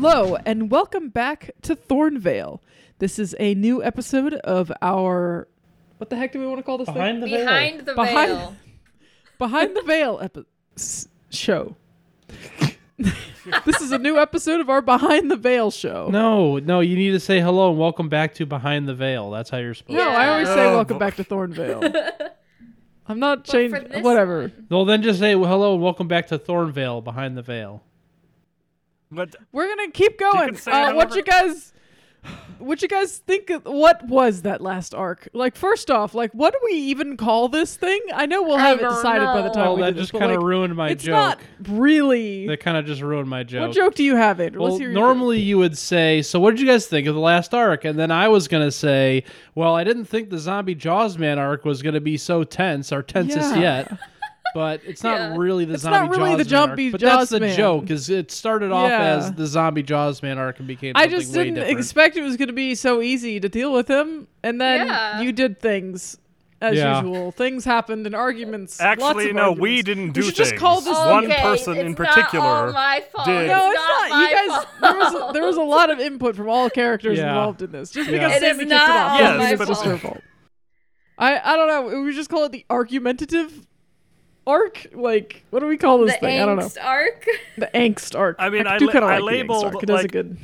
[0.00, 2.60] Hello, and welcome back to Thornvale.
[3.00, 5.46] This is a new episode of our.
[5.98, 7.36] What the heck do we want to call this Behind the thing?
[7.36, 7.44] veil.
[7.46, 8.56] Behind the Behind- veil.
[9.38, 10.44] Behind the Veil epi-
[10.76, 11.76] s- show.
[12.98, 16.08] this is a new episode of our Behind the Veil show.
[16.10, 19.30] No, no, you need to say hello and welcome back to Behind the Veil.
[19.30, 20.10] That's how you're supposed to be.
[20.10, 22.30] No, I always say Oh, welcome back to Thornvale.
[23.06, 23.88] I'm not for changing.
[23.88, 24.40] this Whatever.
[24.42, 24.64] one- to.
[24.70, 27.82] Well, then just say well, hello and welcome back to Thornvale, Behind the Veil.
[29.10, 30.48] But We're gonna keep going.
[30.50, 31.72] can say Uh, what however- you guys?
[32.58, 33.48] What you guys think?
[33.48, 35.28] Of, what was that last arc?
[35.32, 37.98] Like, first off, like, what do we even call this thing?
[38.12, 40.12] I know we'll have it don't decided by the time Well, we that do just
[40.12, 41.12] kind of like, ruined my it's joke.
[41.14, 42.46] not really.
[42.46, 43.68] That kind of just ruined my joke.
[43.68, 44.60] What joke do you have, Andrew?
[44.60, 47.14] Well, Let's hear your normally you would say, "So, what did you guys think of
[47.14, 49.24] the last arc?" And then I was gonna say,
[49.54, 53.02] "Well, I didn't think the Zombie Jaws Man arc was gonna be so tense, or
[53.02, 53.60] tensest Yeah.
[53.88, 53.98] yet."
[54.54, 55.36] But it's not Yeah.
[55.36, 56.68] really the It's zombie not really Jaws the Man arc.
[56.70, 57.56] Zombie But Jaws that's the Man.
[57.56, 59.16] joke, is it started off Yeah.
[59.16, 60.92] as the zombie Jaws Man arc and became.
[60.96, 61.78] I just way didn't different.
[61.78, 65.20] expect it was going to be so easy to deal with him, and then Yeah.
[65.20, 66.18] you did things
[66.62, 66.96] as Yeah.
[67.00, 67.30] usual.
[67.32, 68.78] Things happened and arguments.
[68.80, 69.60] lots actually, of no, arguments.
[69.62, 72.14] we didn't do We should just call this One Okay, person in it's Not all
[72.14, 72.72] particular.
[72.72, 73.26] my fault.
[73.26, 73.46] did.
[73.46, 74.08] No, it's not.
[74.08, 74.08] not.
[74.08, 77.16] You my guys, there was a, there was a lot of input from all characters
[77.18, 77.28] Yeah.
[77.28, 77.90] involved in this.
[77.90, 78.18] Just Yeah.
[78.18, 80.20] because It Sammy is kicked it not off, all doesn't my it's just her fault.
[81.18, 82.00] I I don't know.
[82.02, 83.66] We just call it the argumentative
[84.50, 84.86] arc.
[84.92, 86.40] Like, what do we call this the thing?
[86.40, 86.64] I don't know.
[86.66, 87.26] angst arc.
[87.58, 88.36] The angst arc.
[88.38, 89.82] I mean, I do la- kind of I like the angst labeled, arc.
[89.82, 90.36] It does a good.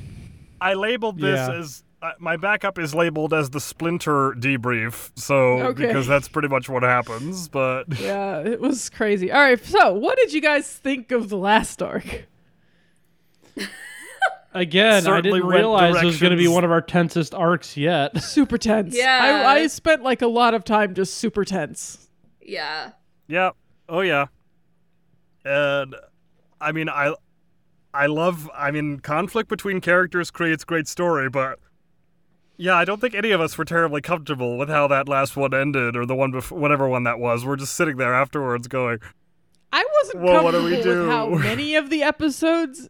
[0.61, 1.59] I labeled this Yeah.
[1.59, 5.87] as uh, my backup is labeled as the Splinter debrief, so Okay.
[5.87, 7.49] because that's pretty much what happens.
[7.49, 9.33] But Yeah, it was crazy.
[9.33, 12.27] All right, so what did you guys think of the last arc?
[14.55, 18.23] Again, I didn't realize it was going to be one of our tensest arcs yet.
[18.23, 18.97] Super tense.
[18.97, 19.43] Yeah.
[19.47, 22.09] I, I spent like a lot of time just super tense.
[22.41, 22.93] Yeah.
[23.29, 23.51] yeah,
[23.89, 24.27] oh yeah,
[25.45, 25.95] and
[26.61, 27.15] I mean, I
[27.95, 28.51] I love.
[28.55, 31.59] I mean, conflict between characters creates great story, but.
[32.59, 35.53] Yeah, I don't think any of us were terribly comfortable with how that last one
[35.53, 37.45] ended, or the one before, whatever one that was.
[37.45, 38.99] We're just sitting there afterwards, going,
[39.75, 42.89] I wasn't Well, what do comfortable we with how many of the episodes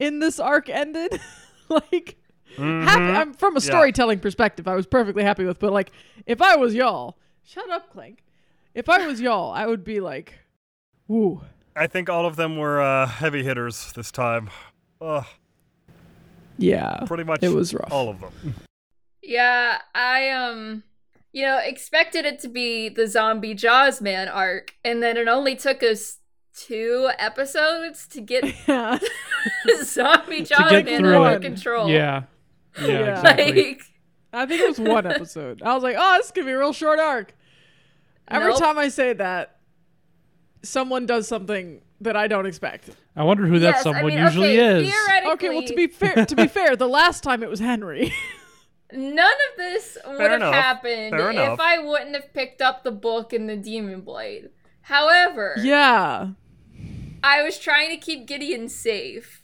[0.00, 1.20] in this arc ended.
[1.68, 2.16] like,
[2.56, 3.66] happy, "Mhm." I'm, from a Yeah.
[3.66, 5.60] storytelling perspective, I was perfectly happy with.
[5.60, 5.92] But like,
[6.26, 8.24] if I was y'all, shut up, Clank.
[8.76, 10.34] If I was y'all, I would be like,
[11.08, 11.40] woo.
[11.74, 14.50] I think all of them were uh, heavy hitters this time.
[15.00, 15.24] Ugh,
[16.58, 17.90] Yeah, pretty much it was rough.
[17.90, 18.54] all of them.
[19.22, 20.82] Yeah, I um
[21.32, 25.56] you know, expected it to be the zombie Jaws man arc, and then it only
[25.56, 26.18] took us
[26.54, 28.98] two episodes to get yeah.
[29.82, 31.42] zombie Jaws get man through under it.
[31.42, 31.88] control.
[31.90, 32.24] Yeah,
[32.80, 33.16] yeah, Yeah.
[33.18, 33.68] exactly.
[33.68, 33.82] Like
[34.32, 35.62] I think it was one episode.
[35.62, 37.34] I was like, oh, this is gonna be a real short arc.
[38.28, 38.58] Every Nope.
[38.58, 39.58] time I say that,
[40.62, 42.90] someone does something that I don't expect.
[43.14, 44.94] I wonder who that yes, someone I mean, usually okay, is.
[45.32, 48.12] Okay, well to be fair, to be fair, the last time it was Henry.
[48.92, 50.54] none of this would have enough.
[50.54, 51.60] happened Fair if enough.
[51.60, 54.50] I wouldn't have picked up the book and the demon blade.
[54.82, 56.30] However, yeah.
[57.22, 59.42] I was trying to keep Gideon safe.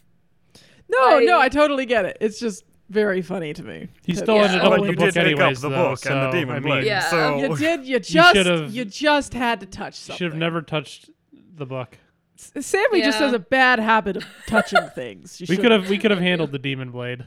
[0.89, 2.17] No, no, I totally get it.
[2.21, 3.89] It's just very funny to me.
[4.05, 4.43] He that- still Yeah.
[4.45, 6.31] ended up but with you the book did anyways, up the though, book and the
[6.31, 6.75] so, demon I blade.
[6.79, 6.99] mean, Yeah.
[7.09, 7.85] So You did.
[7.85, 8.33] You just.
[8.35, 10.17] should've- You just had to touch something.
[10.17, 11.09] should have never touched
[11.55, 11.97] the book.
[12.37, 15.39] S- Sammy just has a bad habit of touching things.
[15.41, 17.25] You We could have we could have handled the demon blade.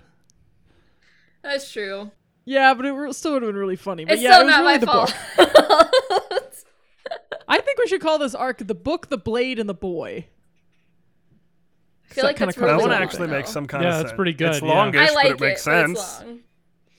[1.42, 2.10] That's true.
[2.44, 4.04] Yeah, but it re- still would have been really funny.
[4.04, 5.14] But It's yeah, still it was not really my the fault.
[5.36, 6.64] book.
[7.48, 10.26] I think we should call this arc the book, the blade, and the boy.
[12.16, 13.02] I feel So like kinda it's covers that one everything.
[13.02, 14.16] actually long, makes some kind Yeah, of that's sense.
[14.16, 14.68] pretty good, It's yeah.
[14.72, 16.20] longish, I like but it makes but it's sense.
[16.26, 16.40] long.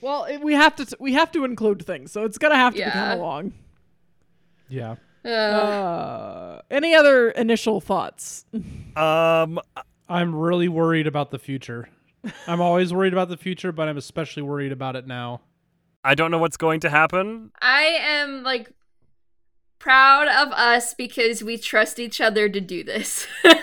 [0.00, 2.74] Well, it, we have to t- we have to include things, so it's gonna have
[2.74, 3.52] to be kind of long.
[4.68, 4.96] Yeah.
[5.24, 8.44] Uh, Uh, any other initial thoughts?
[8.96, 9.58] Um,
[10.08, 11.88] I'm really worried about the future.
[12.46, 15.40] I'm always worried about the future, but I'm especially worried about it now.
[16.04, 17.50] I don't know what's going to happen.
[17.60, 18.70] I am like
[19.78, 23.26] proud of us because we trust each other to do this.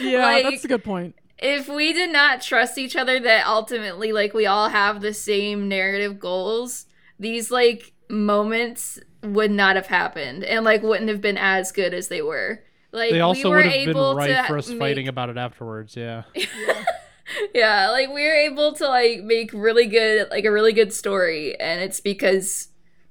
[0.00, 1.14] Yeah, Like, that's a good point.
[1.38, 5.68] if we did not trust each other that ultimately like we all have the same
[5.68, 6.86] narrative goals
[7.18, 12.08] these like moments would not have happened and like wouldn't have been as good as
[12.08, 12.62] they were
[12.92, 15.30] like They also we were would have been right to for us make- fighting about
[15.30, 15.96] it afterwards.
[15.96, 16.24] Yeah.
[17.54, 21.58] yeah like we were able to like make really good like a really good story
[21.58, 22.68] and it's because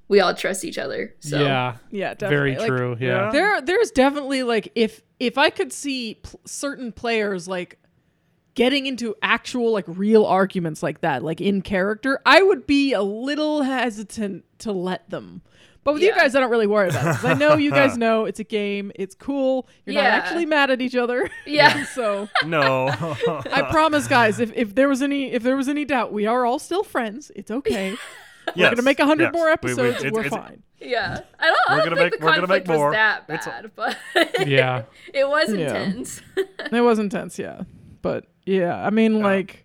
[0.08, 1.76] we all trust each other so Yeah.
[1.90, 2.36] Yeah, definitely.
[2.36, 2.96] Very Like, true.
[3.00, 3.06] yeah.
[3.26, 3.30] Yeah.
[3.32, 7.78] There, there's definitely like if if I could see pl- certain players like
[8.54, 13.02] getting into actual like real arguments like that, like in character, I would be a
[13.02, 15.42] little hesitant to let them.
[15.84, 17.96] But with you guys, I don't really worry about it because I know you guys
[18.04, 18.90] know it's a game.
[18.96, 19.68] It's cool.
[19.84, 21.30] You're not actually mad at each other.
[21.46, 21.84] Yeah.
[21.94, 22.88] so No.
[23.52, 26.44] I promise, guys, if, if there was any if there was any doubt, we are
[26.44, 27.30] all still friends.
[27.36, 27.96] It's okay.
[28.54, 29.32] We're gonna make a hundred yes.
[29.34, 29.96] more We- we- episodes.
[30.04, 30.62] it's- we're it's- fine.
[30.78, 32.86] Yeah, I don't, We're don't gonna think make- the we're gonna make conflict more.
[32.90, 33.96] was that It's- bad, but
[34.46, 34.82] Yeah.
[35.14, 35.58] it was Yeah.
[35.82, 36.20] intense.
[36.72, 37.62] It was intense, yeah.
[38.02, 39.64] But yeah, I mean, like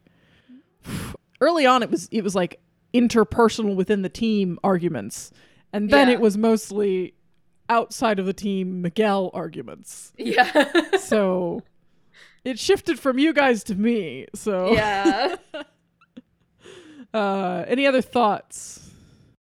[1.41, 2.59] early on, it was it was like
[2.93, 5.31] interpersonal within the team arguments,
[5.73, 6.13] and then Yeah.
[6.15, 7.13] it was mostly
[7.69, 10.11] outside of the team Miguel arguments.
[10.17, 11.61] yeah, So
[12.43, 14.27] it shifted from you guys to me.
[14.33, 15.35] So yeah.
[17.13, 18.89] uh, any other thoughts?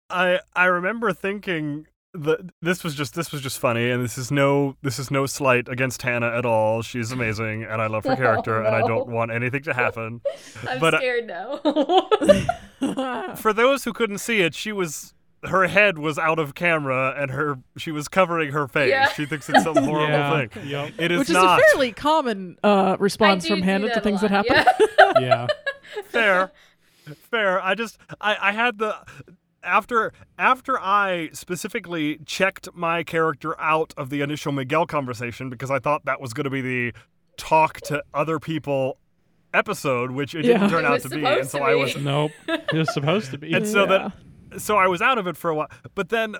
[0.08, 4.30] I I remember thinking that this was just this was just funny, and this is
[4.30, 6.82] no this is no slight against Hannah at all.
[6.82, 10.20] She's amazing, and I love her Oh, character, and I don't want anything to happen.
[10.68, 11.60] I'm But, uh, scared now.
[13.36, 15.14] For those who couldn't see it, she was
[15.44, 18.90] her head was out of camera, and her she was covering her face.
[18.90, 19.08] Yeah.
[19.10, 20.46] She thinks it's some horrible yeah.
[20.48, 20.68] thing.
[20.68, 20.92] Yep.
[20.98, 24.00] It is Which is not a fairly common uh, response from Hannah to that a
[24.02, 24.56] things that happen.
[24.56, 25.20] Yeah.
[25.20, 25.46] Yeah.
[26.08, 26.52] fair
[27.16, 28.96] fair i just i i had the
[29.62, 35.78] after after i specifically checked my character out of the initial miguel conversation because i
[35.78, 36.92] thought that was going to be the
[37.36, 38.98] talk to other people
[39.52, 40.54] episode which it Yeah.
[40.58, 42.30] didn't turn It out to be and so to i was Nope.
[42.48, 43.52] It was supposed to be.
[43.52, 44.10] and so Yeah.
[44.52, 46.36] that so i was out of it for a while but then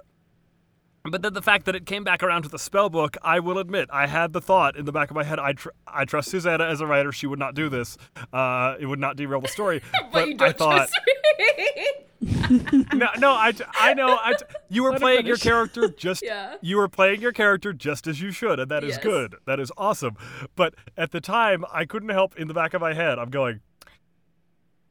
[1.05, 3.59] but then the fact that it came back around to the spell book, I will
[3.59, 5.39] admit, I had the thought in the back of my head.
[5.39, 7.97] I tr- I trust Susanna as a writer; she would not do this.
[8.33, 9.83] Uh, it would not derail the story.
[10.13, 12.87] but you I don't thought, trust me.
[12.95, 14.09] no, no, I, I know.
[14.21, 14.35] I,
[14.69, 16.23] you were playing your character just.
[16.23, 16.57] Yeah.
[16.61, 19.03] You were playing your character just as you should, and that is Yes.
[19.03, 19.37] good.
[19.47, 20.17] That is awesome.
[20.57, 23.19] But at the time, I couldn't help in the back of my head.
[23.19, 23.61] I'm going.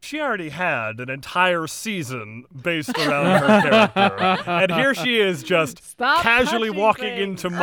[0.01, 5.83] She already had an entire season based around her character, and here she is just
[5.83, 7.43] Stop casually walking things.
[7.43, 7.59] into mine.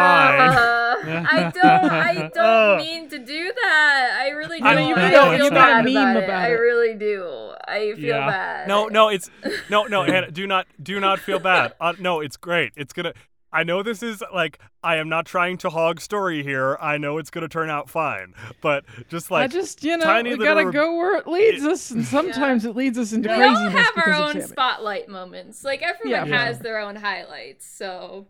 [0.50, 0.96] Uh,
[1.30, 1.64] I don't.
[1.90, 4.18] I don't mean to do that.
[4.20, 4.66] I really do.
[4.66, 6.24] I I, know, you I made a- feel you made a bad meme about, it.
[6.24, 7.52] about I really do.
[7.66, 8.26] I feel Yeah.
[8.28, 8.68] bad.
[8.68, 9.30] No, no, it's
[9.70, 10.30] no, no, Hannah.
[10.30, 11.72] Do not, do not feel bad.
[11.80, 12.72] Uh, no, it's great.
[12.76, 13.14] It's gonna.
[13.56, 16.76] I know this is like I am not trying to hog story here.
[16.80, 20.34] I know it's gonna turn out fine, but just like I just, you know, tiny
[20.36, 23.40] we gotta re- go where it leads us, and sometimes it leads us into crazy.
[23.40, 25.64] We all have our own spotlight moments.
[25.64, 26.44] Like everyone Yeah.
[26.44, 27.66] has their own highlights.
[27.66, 28.26] So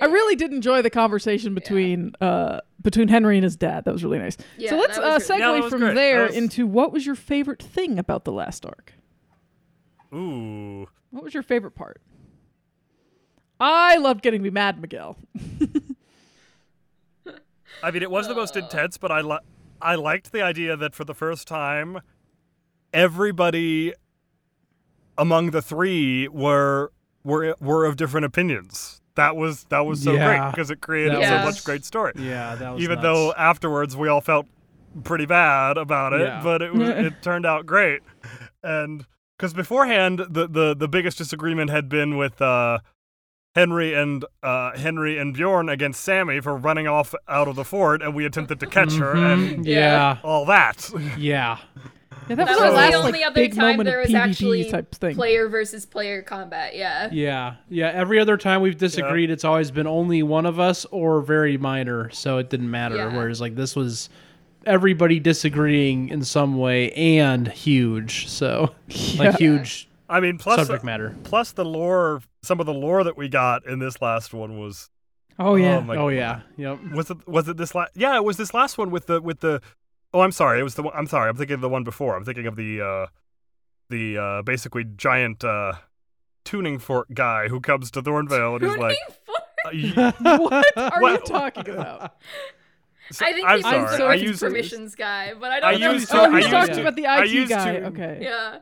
[0.00, 3.84] I really did enjoy the conversation between uh between Henry and his dad.
[3.84, 4.38] That was really nice.
[4.56, 5.62] Yeah, so let's uh, segue great.
[5.62, 5.94] Yeah, from great.
[5.94, 8.94] there was- into what was your favorite thing about the last arc?
[10.14, 10.88] ooh.
[11.10, 12.00] What was your favorite part?
[13.64, 15.16] I loved getting me mad, Miguel.
[17.82, 19.38] I mean, it was the most intense, but I li-
[19.80, 22.00] I liked the idea that for the first time,
[22.92, 23.92] everybody
[25.18, 26.92] among the three were
[27.24, 29.00] were were of different opinions.
[29.14, 32.12] That was that was so great because it created That so was- much great story.
[32.16, 33.02] Yeah, that was even nuts.
[33.04, 34.46] though afterwards we all felt
[35.04, 36.40] pretty bad about it, Yeah.
[36.42, 38.02] but it was, it turned out great.
[38.62, 42.78] And because beforehand, the, the the biggest disagreement had been with uh,
[43.54, 48.02] Henry and uh, Henry and Bjorn against Sammy for running off out of the fort,
[48.02, 50.90] and we attempted to catch her and yeah, all that.
[51.18, 51.58] yeah,
[52.28, 54.08] Yeah, that, that was was our the last only like other big time there was
[54.08, 55.14] PvP actually type thing.
[55.14, 56.74] player versus player combat.
[56.74, 57.10] Yeah.
[57.12, 57.88] yeah, yeah.
[57.90, 62.08] Every other time we've disagreed, it's always been only one of us or very minor,
[62.10, 62.96] so it didn't matter.
[62.96, 63.14] Yeah.
[63.14, 64.08] Whereas like this was
[64.64, 69.22] everybody disagreeing in some way and huge, so Yeah.
[69.24, 71.14] like huge I mean, plus subject matter.
[71.24, 74.90] plus the lore, some of the lore that we got in this last one was
[75.38, 75.80] Oh yeah.
[75.80, 76.78] my oh yeah, yep.
[76.92, 79.40] was it was it this last yeah it was this last one with the with
[79.40, 79.62] the
[80.12, 82.16] oh i'm sorry it was the one i'm sorry i'm thinking of the one before
[82.16, 83.06] i'm thinking of the uh
[83.88, 85.72] the uh basically giant uh
[86.44, 88.96] tuning fork guy who comes to thornvale and he's like
[89.72, 90.18] Tuning uh, fork?
[90.36, 92.16] y- what are you talking about?
[93.10, 95.56] so- I think i'm he's sorry some sort i of used permissions guy, but I
[95.56, 95.92] I don't know.
[95.92, 97.72] used to- oh, I he's talking about the I IT used guy.
[97.78, 98.18] to- Okay.
[98.22, 98.58] Yeah.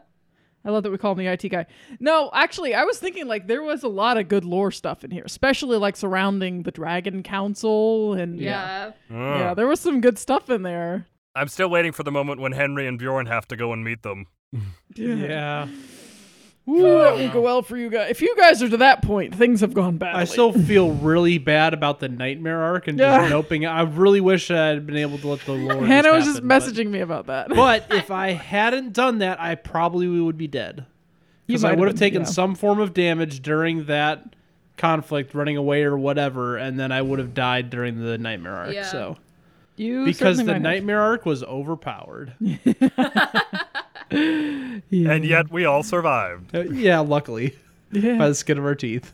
[0.64, 1.66] I love that we call him the IT guy.
[2.00, 5.10] No, actually, I was thinking like there was a lot of good lore stuff in
[5.10, 8.92] here, especially like surrounding the Dragon Council and Yeah.
[9.10, 9.14] Oh.
[9.38, 11.06] yeah, there was some good stuff in there.
[11.34, 14.02] i'm still waiting for the moment when henry and bjorn have to go and meet
[14.02, 14.26] them
[14.96, 15.68] Yeah,
[16.70, 18.10] Ooh, that uh, won't go well for you guys.
[18.10, 20.20] If you guys are to that point, things have gone badly.
[20.20, 23.28] I still feel really bad about the nightmare arc and Yeah.
[23.28, 23.68] just noping.
[23.68, 25.84] I really wish I had been able to let the lore.
[25.84, 27.48] Hannah was just happen, but- messaging me about that.
[27.48, 30.86] But if I hadn't done that, I probably would be dead.
[31.46, 32.26] You Because might I would have been, taken yeah.
[32.28, 34.36] some form of damage during that
[34.76, 38.72] conflict, running away or whatever, and then I would have died during the nightmare arc.
[38.74, 38.84] Yeah.
[38.84, 39.16] So
[39.76, 40.62] You because certainly the might have.
[40.62, 42.34] nightmare arc was overpowered.
[44.12, 45.12] Yeah.
[45.12, 46.54] And yet we all survived.
[46.54, 47.56] Uh, yeah, luckily
[47.92, 48.18] yeah.
[48.18, 49.12] by the skin of our teeth.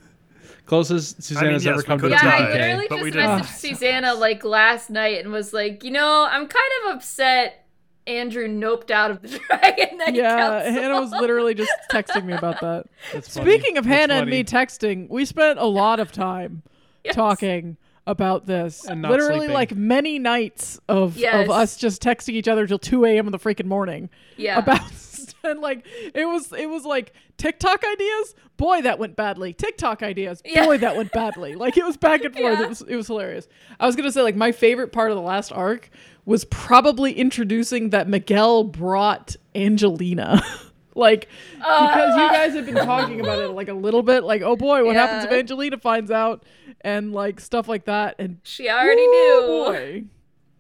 [0.67, 3.41] Closest Susanna's yes, ever come to could've a Yeah, I literally but we just didn't.
[3.43, 7.67] messaged Susanna like last night and was like, you know, I'm kind of upset
[8.09, 10.73] Andrew noped out of the Dragon Knight Yeah, Council.
[10.73, 12.87] Hannah was literally just texting me about that.
[13.25, 16.63] Speaking of That's Hannah and me texting, we spent a lot of time
[17.05, 17.15] Yes.
[17.15, 17.77] talking
[18.07, 18.85] about this.
[18.85, 19.55] And not literally, sleeping.
[19.55, 21.45] like many nights of Yes.
[21.45, 23.27] of us just texting each other till two a.m.
[23.27, 24.59] in the freaking morning Yeah.
[24.59, 24.81] about
[25.45, 28.35] and like it was it was like TikTok ideas.
[28.57, 29.53] Boy, that went badly.
[29.53, 30.41] TikTok ideas.
[30.45, 30.65] Yeah.
[30.65, 31.55] Boy, that went badly.
[31.67, 32.59] Like it was back and forth.
[32.59, 32.65] Yeah.
[32.65, 33.49] It was it was hilarious.
[33.81, 35.91] I was gonna say like my favorite part of the last arc
[36.25, 40.43] was probably introducing that Miguel brought Angelina.
[40.97, 42.33] like because you uh.
[42.33, 45.25] guys have been talking about it like a little bit like oh boy what happens
[45.25, 46.45] if Angelina finds out
[46.81, 49.41] and like stuff like that and she already Woo, knew.
[49.43, 50.05] Oh boy.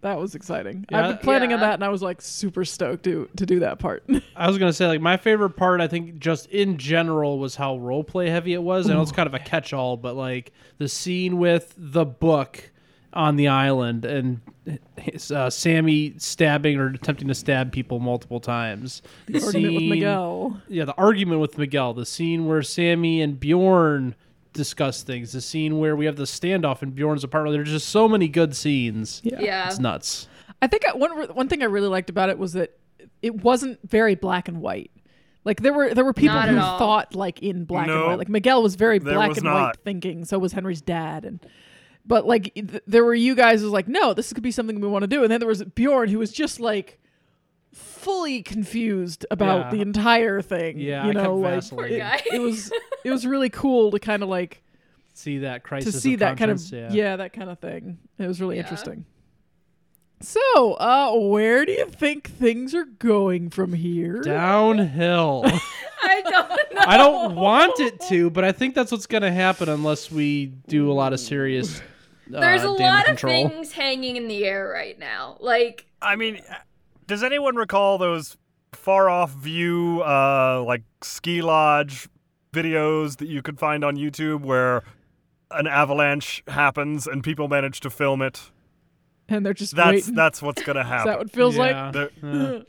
[0.02, 0.86] That was exciting.
[0.88, 1.00] Yeah.
[1.00, 3.80] I've been planning on that, and I was like super stoked to to do that
[3.80, 4.08] part.
[4.36, 7.78] I was gonna say like my favorite part I think just in general was how
[7.78, 8.88] role play heavy it was.
[8.88, 12.70] I know it's kind of a catch all, but like the scene with the book
[13.16, 14.40] on the island and
[14.96, 19.02] his, uh, Sammy stabbing or attempting to stab people multiple times.
[19.26, 20.62] The Argument with Miguel.
[20.68, 21.94] Yeah, the argument with Miguel.
[21.94, 24.14] The scene where Sammy and Bjorn
[24.52, 25.32] discuss things.
[25.32, 27.56] The scene where we have the standoff in Bjorn's apartment.
[27.56, 29.20] There's just so many good scenes.
[29.24, 29.40] Yeah.
[29.40, 29.68] Yeah.
[29.68, 30.28] It's nuts.
[30.60, 32.76] I think I, one one thing I really liked about it was that
[33.22, 34.90] it wasn't very black and white.
[35.44, 36.78] Like there were there were people Not who all.
[36.78, 38.18] thought like in black and white.
[38.18, 40.24] Like Miguel was very black was and white thinking.
[40.24, 41.44] So was Henry's dad and.
[42.06, 44.80] But like th- there were you guys who was like, no, this could be something
[44.80, 46.98] we want to do, and then there was Bjorn who was just like
[47.72, 49.70] fully confused about Yeah.
[49.72, 50.78] the entire thing.
[50.78, 52.70] Yeah, you I kept know, like it, it was
[53.04, 54.62] it was really cool to kind of like
[55.14, 57.16] See that crisis to see of that kind of conscience, yeah.
[57.16, 57.98] that kind of thing.
[58.18, 58.62] It was really Yeah.
[58.62, 59.04] interesting.
[60.20, 60.40] So,
[60.74, 64.22] uh, where do you think things are going from here?
[64.22, 65.42] Downhill.
[66.02, 66.80] I don't know.
[66.86, 70.46] I don't want it to, but I think that's what's going to happen unless we
[70.68, 71.82] do a lot of serious.
[72.34, 75.36] Uh, There's a damage lot of things hanging in the air right now.
[75.40, 76.40] Like, I mean,
[77.06, 78.36] does anyone recall those
[78.72, 82.08] far off view, uh, like ski lodge
[82.52, 84.82] videos that you could find on YouTube where
[85.50, 88.50] an avalanche happens and people manage to film it?
[89.28, 90.14] And they're just That's waiting.
[90.14, 91.06] that's what's gonna Is happen.
[91.08, 91.90] that what it feels Yeah.
[91.92, 92.60] There- Uh,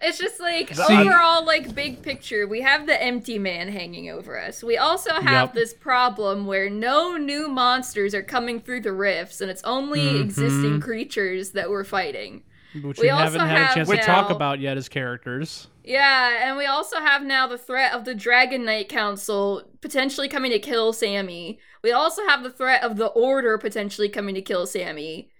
[0.00, 4.38] it's just like See- overall, like big picture, we have the empty man hanging over
[4.40, 4.62] us.
[4.62, 5.54] We also have Yep.
[5.54, 10.22] this problem where no new monsters are coming through the rifts, and it's only Mm-hmm.
[10.22, 12.42] existing creatures that we're fighting.
[12.82, 15.66] which We we, haven't had a have chance to talk about yet as characters.
[15.82, 20.52] Yeah, and we also have now the threat of the Dragon Knight Council potentially coming
[20.52, 21.58] to kill Sammy.
[21.82, 25.30] We also have the threat of the Order potentially coming to kill Sammy.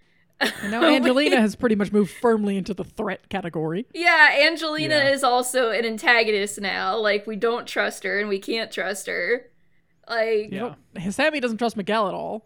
[0.41, 3.85] And now Angelina has pretty much moved firmly into the threat category.
[3.93, 5.09] Yeah, Angelina Yeah.
[5.09, 6.97] is also an antagonist now.
[6.97, 9.45] Like, we don't trust her and we can't trust her.
[10.09, 10.75] Like, Yeah.
[11.11, 12.45] Sammy doesn't trust Miguel at all.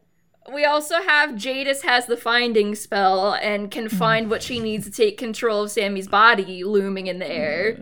[0.54, 3.96] we also have Jadis has the finding spell and can hmm.
[3.98, 7.80] find what she needs to take control of Sammy's body looming in the air.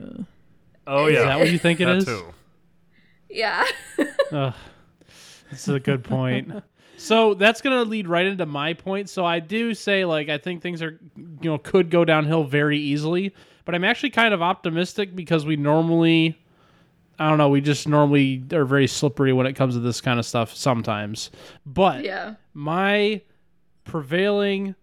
[0.88, 2.06] oh yeah, Is that what you think it that is?
[2.06, 2.24] too.
[3.30, 3.66] Yeah.
[4.32, 4.54] Ugh,
[5.50, 6.52] that's a good point.
[7.04, 9.10] So that's gonna lead right into my point.
[9.10, 12.80] So I do say like I think things are you know could go downhill very
[12.80, 13.34] easily,
[13.66, 16.40] but I'm actually kind of optimistic because we normally
[17.20, 20.18] I don't know we just normally are very slippery when it comes to this kind
[20.18, 21.30] of stuff sometimes.
[21.66, 22.36] But yeah.
[22.54, 23.22] my
[23.84, 24.74] prevailing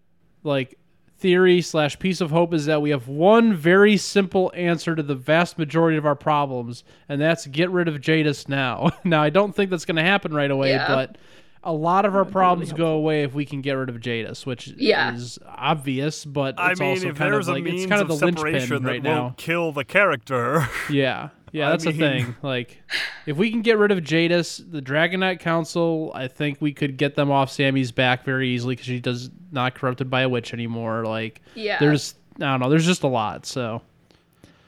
[0.43, 0.77] like
[1.17, 5.15] theory slash piece of hope is that we have one very simple answer to the
[5.15, 8.91] vast majority of our problems, and that's get rid of Jadis now.
[9.03, 10.87] now I don't think that's going to happen right away, Yeah.
[10.87, 11.17] but
[11.63, 14.67] a lot of our problems go away if we can get rid of Jadis, which
[14.77, 15.13] Yeah.
[15.13, 17.89] is obvious, but I it's mean, also if kind there's of a like means it's
[17.89, 19.33] kind of of the separation linchpin that right won't now.
[19.37, 21.29] kill the character, Yeah.
[21.53, 22.35] Yeah, I that's the mean- thing.
[22.41, 22.81] Like,
[23.25, 26.95] if we can get rid of Jadis, the Dragon Knight Council, I think we could
[26.95, 30.53] get them off Sammy's back very easily because she does not corrupted by a witch
[30.53, 31.03] anymore.
[31.05, 31.77] Like, Yeah.
[31.79, 33.45] there's I don't know, there's just a lot.
[33.45, 33.81] So,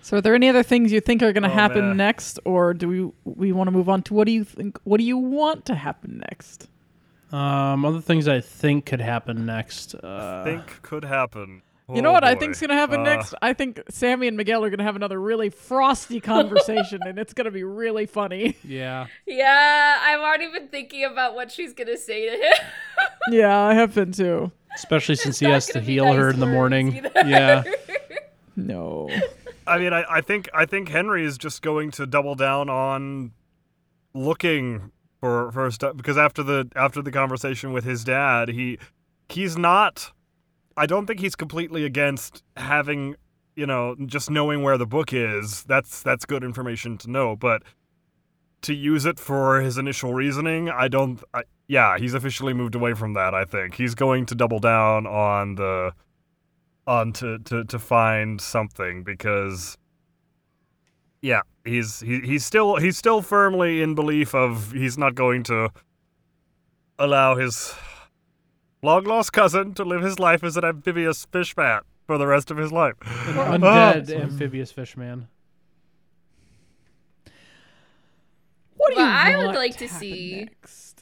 [0.01, 1.97] So, are there any other things you think are going to Oh, happen man.
[1.97, 4.77] next, or do we we want to move on to what do you think?
[4.83, 6.67] What do you want to happen next?
[7.33, 9.95] Um, other things I think could happen next.
[9.95, 11.61] Uh, I think could happen.
[11.93, 12.39] You know Oh, what I boy.
[12.39, 13.35] think's going to happen Uh, next?
[13.41, 17.33] I think Sammy and Miguel are going to have another really frosty conversation, and it's
[17.33, 18.55] going to be really funny.
[18.63, 19.07] yeah.
[19.25, 22.53] Yeah, I've already been thinking about what she's gonna say to him.
[23.31, 24.51] yeah, I have been too.
[24.75, 26.95] Especially since he has to heal nice her in the morning.
[26.95, 27.11] either.
[27.27, 27.63] Yeah.
[28.55, 29.09] No.
[29.67, 33.31] I mean, I, I think I think Henry is just going to double down on
[34.13, 34.91] looking
[35.23, 38.77] for stuff because after the after the conversation with his dad, he
[39.29, 40.11] he's not
[40.75, 43.15] I don't think he's completely against having,
[43.55, 45.63] you know, just knowing where the book is.
[45.63, 47.63] That's that's good information to know, but
[48.63, 52.93] to use it for his initial reasoning, I don't I, yeah, he's officially moved away
[52.93, 53.75] from that, I think.
[53.75, 55.93] He's going to double down on the
[56.85, 59.77] on to to to find something because
[61.23, 65.69] yeah, he's he, he's still he's still firmly in belief of he's not going to
[66.99, 67.73] allow his
[68.83, 72.51] long lost cousin to live his life as an amphibious fish man for the rest
[72.51, 72.95] of his life.
[73.01, 74.21] An undead oh.
[74.21, 75.29] amphibious fish man.
[78.75, 80.92] What do you Well, I would like to happen see- next?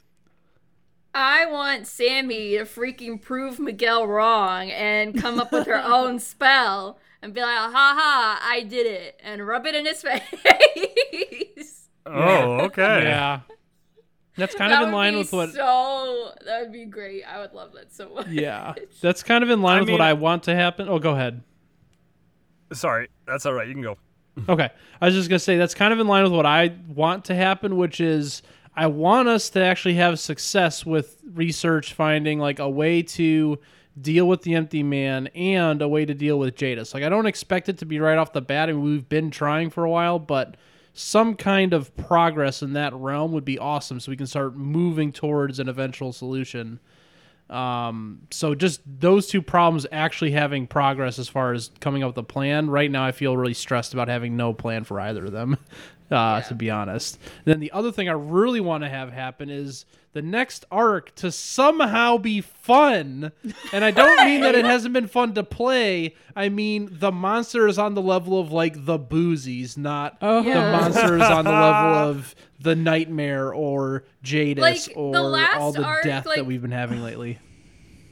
[1.14, 6.98] I want Sammy to freaking prove Miguel wrong and come up with her own spell
[7.22, 11.90] and be like, ha ha, I did it, and rub it in his face.
[12.06, 13.04] Oh, okay.
[13.04, 13.42] Yeah.
[14.38, 17.24] That's kind That of in line with what So that would be great.
[17.24, 18.28] I would love that so much.
[18.30, 18.74] Yeah.
[19.02, 20.88] That's kind of in line I with mean- what I want to happen.
[20.90, 21.44] Oh, go ahead.
[22.74, 23.68] Sorry, that's all right.
[23.68, 23.98] You can go.
[24.48, 24.70] Okay.
[25.02, 27.26] I was just going to say that's kind of in line with what I want
[27.26, 28.42] to happen, which is
[28.76, 33.60] I want us to actually have success with research finding like a way to
[34.00, 36.94] deal with the empty man and a way to deal with Jadis.
[36.94, 38.70] Like I don't expect it to be right off the bat.
[38.70, 40.56] I mean, we've been trying for a while, but
[40.94, 45.12] some kind of progress in that realm would be awesome so we can start moving
[45.12, 46.80] towards an eventual solution.
[47.50, 52.18] Um, so just those two problems actually having progress as far as coming up with
[52.18, 52.70] a plan.
[52.70, 55.58] Right now, I feel really stressed about having no plan for either of them.
[56.12, 57.18] Uh, to be honest.
[57.46, 61.32] then the other thing I really want to have happen is the next arc to
[61.32, 63.32] somehow be fun.
[63.72, 66.16] And I don't mean that it hasn't been fun to play.
[66.36, 70.44] I mean the monster is on the level of like the boozies, not Oh.
[70.44, 70.72] the Yeah.
[70.72, 75.72] monster is on the level of the nightmare or Jadis Like, the or last all
[75.72, 77.40] the arc, death that we've been having lately.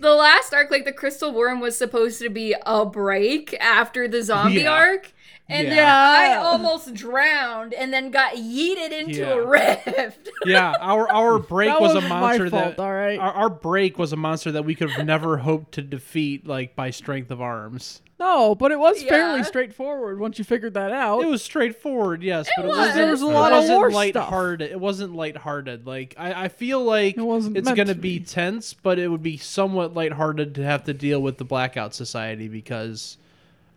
[0.01, 4.23] The last arc, like the Crystal Worm, was supposed to be a break after the
[4.23, 4.71] zombie Yeah.
[4.71, 5.11] arc.
[5.51, 5.75] And Yeah.
[5.75, 9.33] then I almost drowned and then got yeeted into Yeah.
[9.33, 10.29] a rift.
[10.45, 13.17] yeah, our our break That was, was a my monster fault, that all right?
[13.19, 16.75] our, our break was a monster that we could have never hoped to defeat like
[16.75, 18.01] by strength of arms.
[18.19, 21.23] No, but it was fairly straightforward once you figured that out.
[21.23, 22.77] It was straightforward, yes, but it was.
[22.77, 22.95] wasn't.
[22.97, 24.61] There was a it lot of wasn't war stuff.
[24.61, 25.87] It wasn't lighthearted.
[25.87, 28.25] Like I, I feel like It wasn't it's gonna to be be.
[28.25, 32.49] tense, but it would be somewhat lighthearted to have to deal with the Blackout Society
[32.49, 33.17] because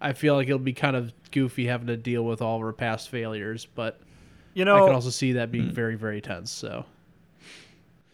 [0.02, 2.72] I feel like it'll be kind of goofy having to deal with all of our
[2.72, 3.66] past failures.
[3.66, 4.00] But
[4.54, 5.72] You know, I can also see that being mm.
[5.72, 6.50] very, very tense.
[6.50, 6.84] So,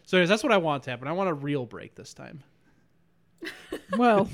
[0.04, 1.08] so anyways, that's what I want to happen.
[1.08, 2.42] I want a real break this time.
[3.96, 4.28] well,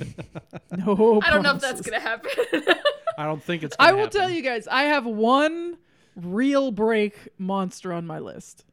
[0.76, 1.20] no.
[1.24, 2.30] I don't know if that's gonna happen.
[3.18, 3.76] I don't think it's.
[3.76, 4.20] Gonna I will happen.
[4.20, 5.78] tell you guys, I have one
[6.16, 8.64] real break monster on my list.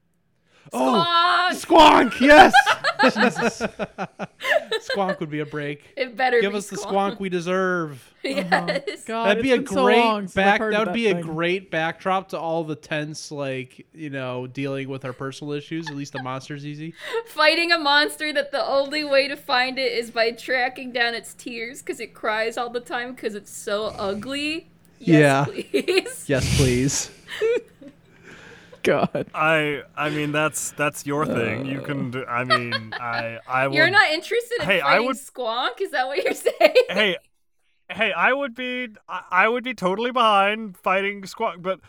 [0.74, 2.12] Oh, Squonk!
[2.12, 2.22] Squonk!
[2.22, 2.54] Yes.
[4.92, 5.84] Squonk would be a break.
[5.98, 8.08] It better Give be us the squonk we deserve.
[8.24, 9.04] Yes.
[9.06, 10.60] God, That'd be a it's been so great long since I've back.
[10.60, 11.24] heard That of would be a thing.
[11.24, 15.90] great backdrop to all the tense, like you know, dealing with our personal issues.
[15.90, 16.94] At least the monster's easy.
[17.26, 21.34] Fighting a monster that the only way to find it is by tracking down its
[21.34, 24.70] tears because it cries all the time because it's so ugly.
[25.00, 26.24] Yes, please.
[26.28, 27.10] Yes, please.
[28.84, 29.28] God.
[29.34, 31.66] I I mean that's that's your thing.
[31.66, 35.08] You can do, I mean I I would You're not interested in Hey, I fighting
[35.08, 35.82] would- Squonk?
[35.82, 36.76] Is that what you're saying?
[36.90, 37.18] Hey
[37.90, 41.80] hey, I would be I, I would be totally behind fighting Squonk, but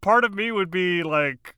[0.00, 1.54] part of me would be like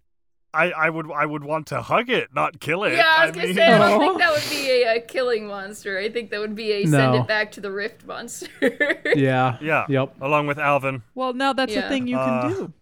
[0.53, 2.93] I, I would I would want to hug it, not kill it.
[2.93, 5.49] Yeah, I was gonna mean, say I don't think that would be a, a killing
[5.49, 5.99] monster.
[5.99, 8.47] I think that would be a send it back to the rift monster.
[9.17, 9.59] Yeah.
[9.61, 9.85] Yeah.
[9.89, 10.17] Yep.
[10.21, 11.03] Along with Alvin.
[11.17, 11.87] Well, now that's Yeah.
[11.87, 12.73] a thing you Uh, can do.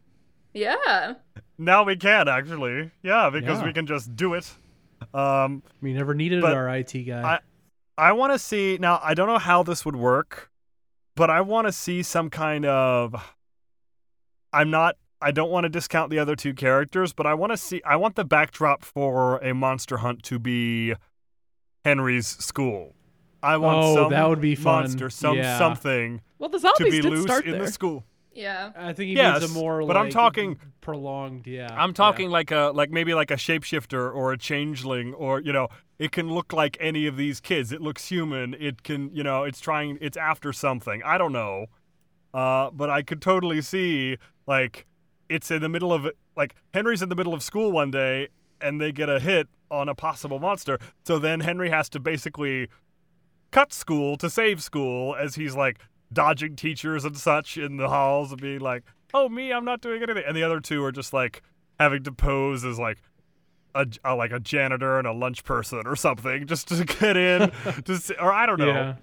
[0.52, 1.14] yeah.
[1.58, 2.90] Now we can actually.
[3.02, 3.64] Yeah, because Yeah.
[3.66, 4.52] we can just do it.
[5.14, 7.40] Um We never needed our IT guy.
[7.98, 9.00] I want to see now.
[9.02, 10.50] I don't know how this would work,
[11.14, 13.14] but I want to see some kind of.
[14.52, 14.96] I'm not.
[15.20, 17.82] I don't want to discount the other two characters, but I want to see.
[17.84, 20.94] I want the backdrop for a monster hunt to be
[21.84, 22.94] Henry's school.
[23.42, 24.82] I want Oh, some that would be fun.
[24.84, 25.58] monster, some Yeah.
[25.58, 27.62] something Well, the to zombies be did loose start in there.
[27.66, 28.04] the school.
[28.34, 28.70] Yeah.
[28.76, 29.84] I think he Yes, needs a more.
[29.86, 31.46] but I'm talking- prolonged.
[31.46, 31.68] Yeah.
[31.70, 35.68] I'm talking like a like maybe like a shapeshifter or a changeling or you know
[35.98, 37.72] it can look like any of these kids.
[37.72, 38.54] It looks human.
[38.54, 41.02] It can you know it's trying it's after something.
[41.04, 41.66] I don't know,
[42.34, 44.16] uh, but I could totally see
[44.46, 44.86] like
[45.28, 48.28] it's in the middle of like Henry's in the middle of school one day
[48.60, 50.78] and they get a hit on a possible monster.
[51.06, 52.68] So then Henry has to basically
[53.50, 55.78] cut school to save school as he's like
[56.12, 60.02] dodging teachers and such in the halls and being like, "Oh me, I'm not doing
[60.02, 61.42] anything," and the other two are just like
[61.78, 62.98] having to pose as like
[63.74, 67.50] a, a like a janitor and a lunch person or something just to get in,
[67.84, 68.66] to see, or I don't know.
[68.66, 68.94] Yeah.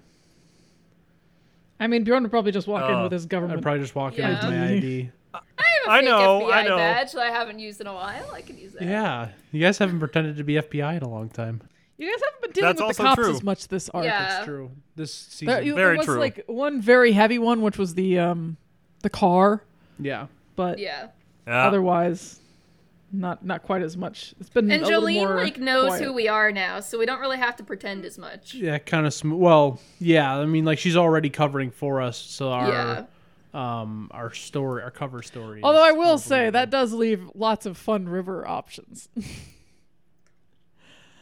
[1.78, 3.04] I mean, Bjorn would probably just walk in Oh.
[3.04, 3.58] with uh, his government.
[3.58, 5.10] I'd probably just walk in with my ID.
[5.34, 5.44] I have
[5.86, 6.76] a I fake know, FBI I know.
[6.76, 8.30] badge that I haven't used in a while.
[8.34, 8.82] I can use that.
[8.82, 11.62] Yeah, you guys haven't pretended to be FBI in a long time.
[12.00, 13.34] You guys haven't been dealing That's with the also cops true.
[13.36, 14.04] as much this arc.
[14.04, 14.28] Yeah.
[14.28, 14.70] That's true.
[14.96, 16.18] This There, season, you- Very there was true.
[16.18, 18.56] like one very heavy one, which was the um
[19.02, 19.62] the car,
[19.98, 20.26] yeah.
[20.56, 21.08] but Yeah.
[21.46, 21.66] Yeah.
[21.66, 22.40] otherwise,
[23.12, 24.34] not not quite as much.
[24.40, 26.04] It's been And a little Jolene more like knows quiet.
[26.04, 28.54] who we are now, so we don't really have to pretend as much.
[28.54, 29.40] Yeah, kind of smooth.
[29.40, 30.36] Well, yeah.
[30.38, 33.04] I mean, like she's already covering for us, so our Yeah.
[33.52, 35.60] um our story, our cover story.
[35.64, 39.08] Although I will say that does leave lots of fun river options.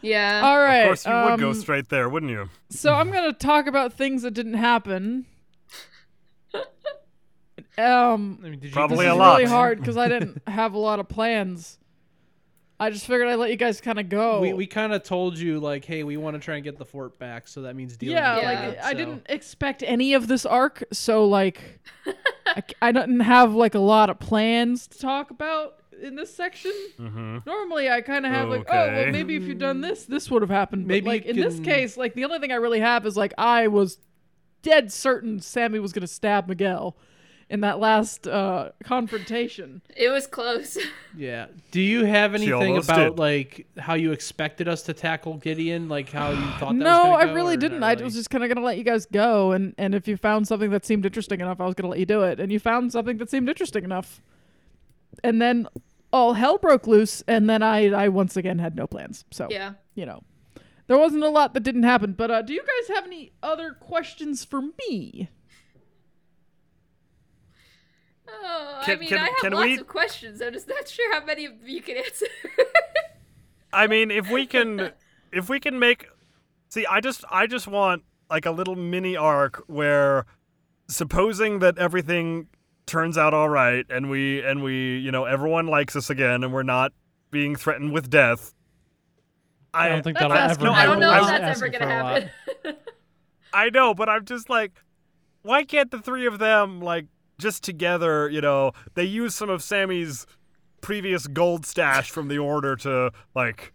[0.03, 0.43] Yeah.
[0.45, 0.81] All right.
[0.83, 2.49] Of course, you would go um, straight there, wouldn't you?
[2.71, 5.27] So I'm gonna talk about things that didn't happen.
[7.77, 9.39] Um, I mean, did you Probably this a is lot.
[9.39, 11.79] really hard because I didn't have a lot of plans.
[12.81, 14.41] I just figured I'd let you guys kind of go.
[14.41, 16.85] We we kind of told you like, hey, we want to try and get the
[16.85, 18.17] fort back, so that means dealing.
[18.17, 18.51] yeah, with Yeah.
[18.51, 21.81] like it, I so- didn't expect any of this arc, so like
[22.83, 26.73] I didn't have like a lot of plans to talk about in this section.
[26.99, 27.39] Mm-hmm.
[27.47, 29.11] Normally, I kind of have like, oh, well, Okay.
[29.11, 30.85] maybe if you'd done this, this would have happened.
[30.87, 33.07] But Maybe like you in this can- case, like the only thing I really have
[33.07, 33.99] is like I was
[34.63, 36.97] dead certain Sammy was gonna stab Miguel
[37.51, 39.81] in that last uh, confrontation.
[39.97, 40.77] It was close.
[41.17, 41.47] Yeah.
[41.73, 43.19] Do you have She anything almost about did.
[43.19, 45.89] like how you expected us to tackle Gideon?
[45.89, 47.81] Like how you thought that was no, gonna I go, really or didn't.
[47.81, 48.05] not I really?
[48.05, 50.71] was just kind of gonna let you guys go, and and if you found something
[50.71, 53.17] that seemed interesting enough, I was gonna let you do it, and you found something
[53.17, 54.21] that seemed interesting enough,
[55.25, 55.69] and then
[56.13, 59.25] all hell broke loose, and then I I once again had no plans.
[59.31, 59.75] So yeah.
[59.95, 60.23] you know,
[60.87, 62.13] there wasn't a lot that didn't happen.
[62.13, 65.29] But uh, do you guys have any other questions for me?
[68.31, 70.43] Oh, I mean, can- I have can lots we- of questions.
[70.43, 72.27] I'm just not sure how many of you can answer.
[73.73, 74.93] I mean, if we can,
[75.33, 76.07] if we can make,
[76.69, 80.27] see, I just, I just want like a little mini arc where,
[80.89, 82.49] supposing that everything
[82.89, 86.53] turns out all right, and we, and we, you know, everyone likes us again, and
[86.53, 86.93] we're not
[87.31, 88.55] being threatened with death.
[89.73, 90.75] I don't think That's that'll asking ever.
[90.75, 92.23] for I don't know I if that's ever gonna for a lot.
[92.23, 92.77] happen.
[93.53, 94.73] I know, but I'm just like,
[95.43, 97.07] why can't the three of them like
[97.39, 98.29] just together?
[98.29, 100.27] You know, they use some of Sammy's
[100.81, 103.73] previous gold stash from the order to like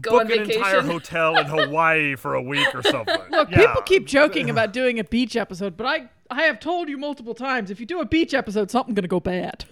[0.00, 3.20] Go on book an entire hotel in Hawaii for a week or something.
[3.30, 3.58] Look, yeah.
[3.58, 7.34] people keep joking about doing a beach episode, but I I have told you multiple
[7.34, 9.64] times if you do a beach episode, something's gonna go bad.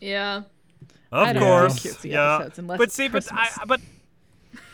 [0.00, 0.42] yeah.
[1.10, 2.40] Of I course, do cutesy yeah.
[2.40, 3.80] episodes But see, but I, but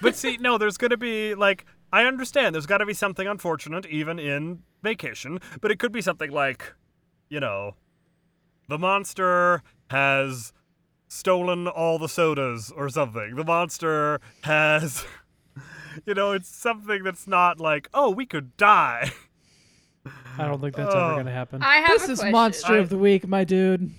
[0.01, 3.87] but see, no, there's gonna be like I understand there's got to be something unfortunate
[3.87, 6.73] even in vacation, but it could be something like,
[7.29, 7.77] you know,
[8.69, 10.53] the monster has
[11.07, 13.37] stolen all the sodas or something.
[13.37, 15.05] The monster has,
[16.05, 19.13] you know, it's something that's not like, oh, we could die.
[20.39, 20.99] I don't think that's Oh.
[21.07, 21.63] ever gonna happen.
[21.63, 22.33] I have This a is question.
[22.33, 23.91] monster I- of the week, my dude.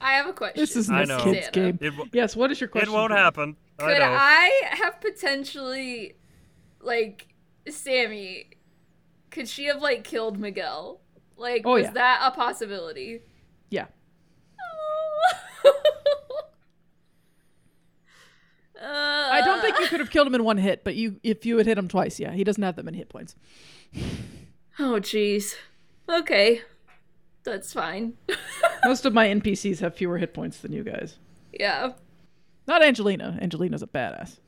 [0.00, 0.60] I have a question.
[0.60, 1.50] This isn't I a kids Susanna.
[1.50, 1.76] game.
[1.76, 2.90] W- Yes, what is your question?
[2.90, 3.56] it won't for happen.
[3.78, 4.16] I Could know.
[4.18, 6.14] I have potentially,
[6.80, 7.28] like,
[7.68, 8.46] Sammy?
[9.30, 11.00] Could she have like killed Miguel?
[11.36, 11.90] Like, Oh, was yeah.
[11.92, 13.20] that a possibility?
[13.70, 13.86] Yeah.
[15.64, 15.70] uh,
[18.82, 21.58] I don't think you could have killed him in one hit, but you if you
[21.58, 22.32] had hit him twice, yeah.
[22.32, 23.34] He doesn't have that many hit points.
[24.82, 25.54] Oh, jeez.
[26.08, 26.62] Okay,
[27.44, 28.14] that's fine.
[28.84, 31.18] Most of my NPCs have fewer hit points than you guys.
[31.52, 31.92] yeah.
[32.66, 33.36] Not Angelina.
[33.42, 34.38] Angelina's a badass.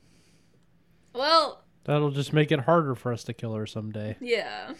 [1.13, 4.15] Well, That'll just make it harder for us to kill her someday.
[4.21, 4.73] yeah.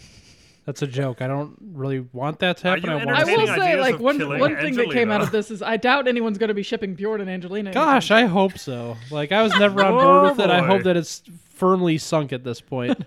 [0.66, 1.22] That's a joke.
[1.22, 2.88] I don't really want that to happen.
[2.90, 5.62] I want I will say, like one one thing that came out of this is
[5.62, 7.72] I doubt anyone's going to be shipping Bjorn and Angelina.
[7.72, 8.96] anytime Gosh, I hope so.
[9.12, 10.50] Like I was never on Oh, board with it.
[10.50, 12.98] I hope that it's firmly sunk at this point.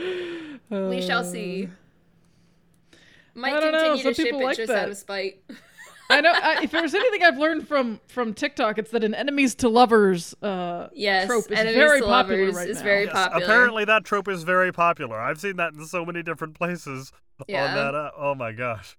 [0.70, 1.68] we shall see.
[3.34, 4.84] Might I don't know, continue some to ship people it like just that.
[4.84, 5.42] out of spite.
[6.10, 6.32] I know.
[6.34, 10.34] I, if there's anything I've learned from from TikTok, it's that an enemies to lovers
[10.42, 12.84] uh, Yes, trope is very popular right is now.
[12.84, 13.44] very Yes, popular.
[13.44, 15.18] apparently that trope is very popular.
[15.18, 17.10] I've seen that in so many different places
[17.48, 17.64] Yeah.
[17.68, 17.94] on that.
[17.94, 18.96] Uh, oh my gosh!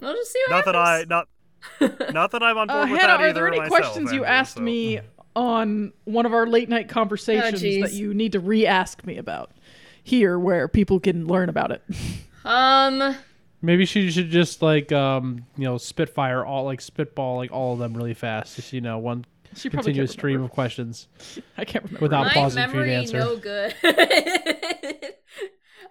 [0.00, 1.28] We'll just see what Not that I not
[2.12, 4.24] not that I'm on board Uh, with Hannah, that are there any myself, questions you
[4.24, 5.00] Andrew, asked so- me
[5.36, 7.80] on one of our late night conversations jeez.
[7.82, 9.50] that you need to re-ask me about
[10.02, 11.82] here, where people can learn about it?
[12.44, 13.16] Um,
[13.64, 17.78] Maybe she should just like um you know spitfire all like spitball like all of
[17.78, 18.56] them really fast.
[18.56, 20.50] Just you know one She probably continuous stream remember.
[20.50, 21.06] of questions.
[21.56, 22.02] I can't remember.
[22.04, 23.18] Without my pausing for you to memory answer.
[23.18, 23.74] no good.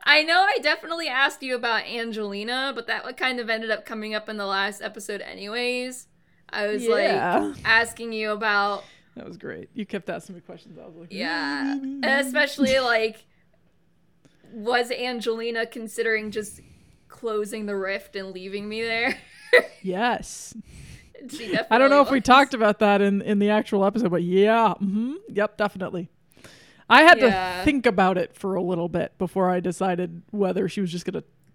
[0.04, 4.16] I know I definitely asked you about Angelina, but that kind of ended up coming
[4.16, 6.08] up in the last episode anyways.
[6.50, 7.38] I was Yeah.
[7.40, 8.84] like asking you about
[9.16, 9.70] That was great.
[9.74, 10.78] You kept asking me questions.
[10.78, 13.24] I was like, yeah, especially like
[14.54, 16.62] was Angelina considering just
[17.08, 19.18] closing the rift and leaving me there?
[19.82, 20.56] Yes.
[21.70, 24.74] I don't know if we talked about that in in the actual episode, but yeah,
[24.76, 26.10] hmm yep, definitely.
[26.90, 27.60] I had Yeah.
[27.60, 31.06] to think about it for a little bit before I decided whether she was just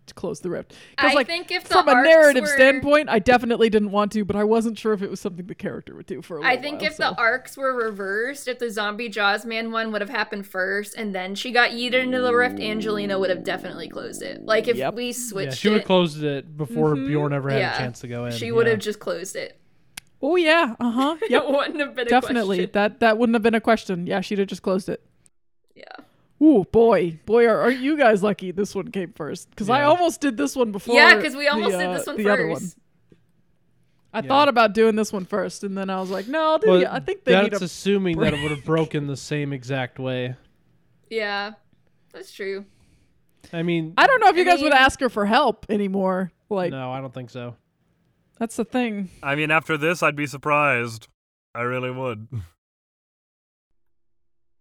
[0.06, 0.74] gonna close the rift.
[0.96, 3.90] Because I like think if the from a arcs narrative were- standpoint, I definitely didn't
[3.90, 6.36] want to, but I wasn't sure if it was something the character would do for
[6.38, 7.10] a little I think while, if so.
[7.10, 11.14] the arcs were reversed, if the zombie Jaws man one would have happened first and
[11.14, 14.44] then she got yeeted into the rift, Angelina would have definitely closed it.
[14.44, 14.94] Like if Yep.
[14.94, 17.06] we Yeah, switched she would have closed it before Mhm.
[17.08, 17.74] Bjorn ever had Yeah.
[17.74, 18.32] a chance to go in.
[18.32, 18.72] she would yeah.
[18.72, 19.58] have just closed it.
[20.22, 21.16] Oh yeah, uh huh.
[21.22, 21.44] It Yep.
[21.48, 22.56] wouldn't have been a definitely.
[22.58, 22.70] question.
[22.72, 24.06] That that wouldn't have been a question.
[24.06, 25.04] Yeah, she'd have just closed it.
[25.74, 25.84] Yeah.
[26.42, 29.48] Ooh, boy, boy, are, aren't you guys lucky this one came first?
[29.50, 30.94] Because I almost did this one before.
[30.94, 32.62] Yeah, because we the, almost uh, did this one the other one.
[34.12, 34.28] I Yeah.
[34.28, 36.80] thought about doing this one first, and then I was like, no, I'll do Well,
[36.80, 37.66] the- I think they need that's a.
[37.66, 40.36] assuming that it would have broken the same exact way.
[41.10, 41.52] Yeah.
[42.12, 42.64] That's true.
[43.52, 46.32] I mean, I don't know if you I guys would ask her for help anymore.
[46.50, 47.56] Like no, I don't think so.
[48.38, 49.10] that's the thing.
[49.22, 51.08] I mean, after this, I'd be surprised.
[51.54, 52.28] I really would.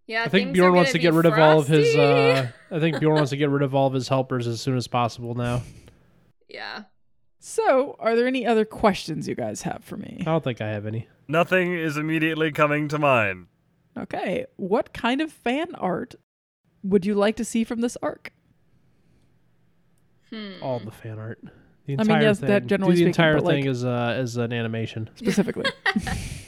[0.07, 0.21] Yeah.
[0.23, 1.95] I think things are Bjorn wants to get be rid of all of his.
[1.95, 4.77] Uh, I think Bjorn wants to get rid of all of his helpers as soon
[4.77, 5.61] as possible now.
[6.47, 6.83] Yeah.
[7.39, 10.17] So, are there any other questions you guys have for me?
[10.21, 11.07] I don't think I have any.
[11.27, 13.47] Nothing is immediately coming to mind.
[13.97, 16.15] Okay, what kind of fan art
[16.83, 18.31] would you like to see from this arc?
[20.31, 20.53] Hmm.
[20.61, 21.39] All the fan art.
[21.87, 22.49] The I mean, entire yes, thing.
[22.49, 25.09] that generally Do the speaking, entire but, like- thing is uh is an animation.
[25.15, 25.65] specifically.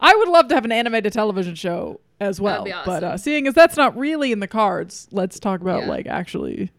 [0.00, 3.46] I would love to have an animated television show as well, be but uh, seeing
[3.46, 5.88] as that's not really in the cards, let's talk about Yeah.
[5.88, 6.70] like actually.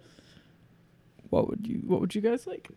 [1.29, 2.69] What would you What would you guys like?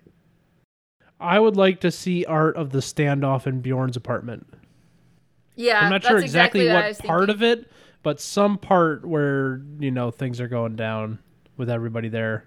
[1.20, 4.46] I would like to see art of the standoff in Bjorn's apartment.
[5.55, 5.81] Yeah.
[5.81, 7.35] I'm not that's sure exactly, what, what part thinking.
[7.35, 7.70] of it,
[8.03, 11.18] but some part where you know things are going down
[11.57, 12.44] with everybody there.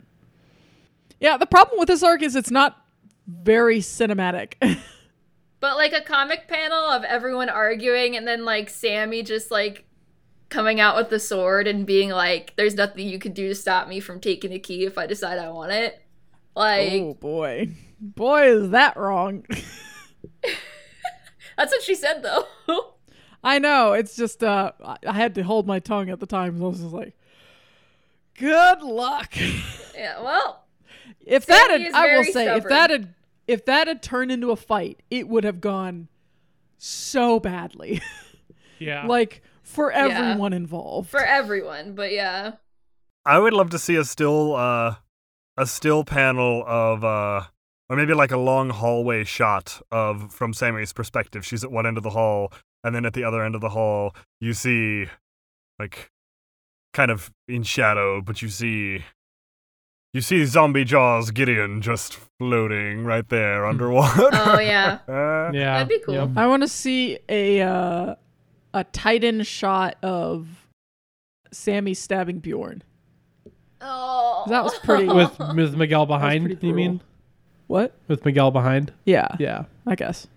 [1.20, 2.84] Yeah, the problem with this arc is it's not
[3.28, 4.56] very cinematic.
[5.64, 9.86] But like a comic panel of everyone arguing and then like Sammy just like
[10.50, 13.88] coming out with the sword and being like, There's nothing you can do to stop
[13.88, 16.02] me from taking the key if I decide I want it.
[16.54, 17.70] Like oh boy,
[18.02, 19.46] boy, is that wrong.
[21.58, 22.46] that's what she said though.
[23.42, 23.94] I know.
[23.94, 26.60] It's just uh, I- had to hold my tongue at the time.
[26.60, 27.16] So I was just like,
[28.38, 29.34] "Good luck."
[29.96, 30.66] yeah, well,
[31.26, 33.14] if that had, I will say, if that had,
[33.48, 36.08] if that had turned into a fight, it would have gone
[36.78, 38.02] so badly,
[38.80, 39.06] Yeah.
[39.08, 40.08] like for Yeah.
[40.08, 41.10] everyone involved.
[41.10, 42.54] for everyone, but yeah.
[43.26, 44.96] I would love to see a still, uh,
[45.58, 47.44] a still panel of, uh,
[47.90, 51.46] or maybe like a long hallway shot of from Sammy's perspective.
[51.46, 52.52] She's at one end of the hall,
[52.84, 55.06] and then at the other end of the hall, you see,
[55.80, 56.12] like,
[56.94, 59.04] kind of in shadow, but you see,
[60.14, 64.30] you see Zombie Jaws Gideon just floating right there underwater.
[64.32, 65.00] Oh yeah.
[65.08, 65.74] Uh, yeah.
[65.84, 66.14] That'd be cool.
[66.16, 66.30] Yep.
[66.38, 68.16] I want to see a uh,
[68.74, 70.48] a Titan shot of
[71.52, 72.84] Sammy stabbing Bjorn.
[73.82, 74.46] Oh.
[74.48, 77.02] That was pretty- With with Miguel behind, pretty you mean?
[77.68, 77.94] What?
[78.08, 78.94] With Miguel behind?
[79.06, 79.66] Yeah, Yeah.
[79.86, 80.28] I guess.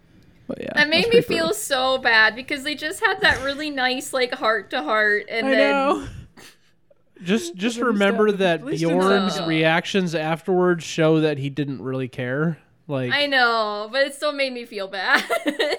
[0.49, 1.55] But yeah, That made me feel brutal.
[1.55, 5.51] so bad because they just had that really nice like heart to heart and I
[5.51, 6.07] then know.
[7.23, 12.09] Just just remember that least in Bjorn's some- reactions afterwards show that he didn't really
[12.09, 12.59] care.
[12.89, 15.25] Like I know, but it still made me feel bad.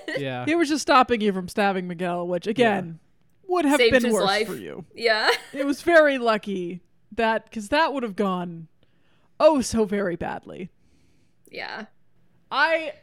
[0.17, 0.45] yeah.
[0.45, 2.99] He was just stopping you from stabbing Miguel, which again
[3.47, 4.47] would have Saved been worse life.
[4.47, 4.83] for you.
[4.95, 5.29] yeah.
[5.53, 6.81] It was very lucky
[7.13, 8.67] that because that would have gone
[9.39, 10.69] oh so very badly.
[11.49, 11.85] Yeah.
[12.51, 12.93] I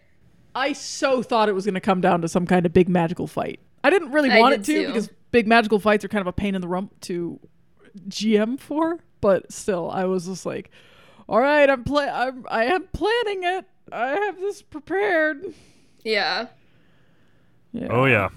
[0.54, 3.26] I so thought it was going to come down to some kind of big magical
[3.26, 3.60] fight.
[3.82, 4.86] I didn't really I want it to too.
[4.88, 7.40] because big magical fights are kind of a pain in the rump to
[8.08, 10.70] GM for, but still I was just like,
[11.28, 13.66] all right, I'm play I'm I am planning it.
[13.92, 15.44] I have this prepared.
[16.04, 16.48] Yeah.
[17.72, 17.88] Yeah.
[17.90, 18.28] Oh yeah.